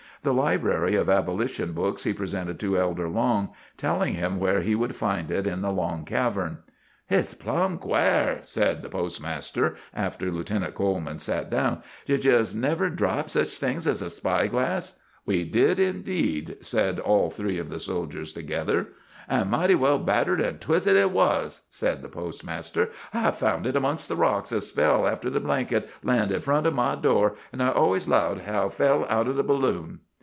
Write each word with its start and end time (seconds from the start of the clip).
The 0.23 0.35
library 0.35 0.93
of 0.93 1.09
abolition 1.09 1.71
books 1.73 2.03
he 2.03 2.13
presented 2.13 2.59
to 2.59 2.77
Elder 2.77 3.09
Long, 3.09 3.53
telling 3.75 4.13
him 4.13 4.37
where 4.39 4.61
he 4.61 4.75
would 4.75 4.95
find 4.95 5.31
it 5.31 5.47
in 5.47 5.63
the 5.63 5.71
long 5.71 6.05
cavern. 6.05 6.59
"Hit's 7.07 7.33
plumb 7.33 7.79
quare," 7.79 8.37
said 8.43 8.83
the 8.83 8.89
postmaster, 8.89 9.77
after 9.95 10.29
Lieutenant 10.29 10.75
Coleman 10.75 11.17
sat 11.17 11.49
down. 11.49 11.81
"Did 12.05 12.23
you 12.23 12.37
'ns 12.37 12.55
ever 12.63 12.91
drop 12.91 13.31
sech 13.31 13.47
a 13.47 13.49
thing 13.49 13.77
as 13.77 13.99
a 13.99 14.11
spy 14.11 14.45
glass?" 14.45 14.99
"We 15.25 15.43
did 15.43 15.79
indeed," 15.79 16.57
said 16.61 16.99
all 16.99 17.31
three 17.31 17.57
of 17.57 17.71
the 17.71 17.79
soldiers 17.79 18.31
together. 18.31 18.89
"An' 19.27 19.49
mighty 19.49 19.73
well 19.73 19.97
battered 19.97 20.39
an' 20.39 20.59
twisted 20.59 20.95
hit 20.97 21.09
was," 21.09 21.63
said 21.71 22.03
the 22.03 22.09
postmaster. 22.09 22.91
"I 23.11 23.31
found 23.31 23.65
hit 23.65 23.73
'mongst 23.73 24.07
the 24.07 24.15
rocks 24.15 24.51
a 24.51 24.61
spell 24.61 25.07
after 25.07 25.31
the 25.31 25.39
blanket 25.39 25.89
landed 26.03 26.43
front 26.43 26.67
o' 26.67 26.71
my 26.71 26.93
door, 26.93 27.33
an' 27.51 27.59
I 27.61 27.71
always 27.71 28.07
'lowed 28.07 28.41
hit 28.41 28.73
fell 28.73 29.07
out 29.09 29.27
o' 29.27 29.33
the 29.33 29.41
balloon." 29.41 30.01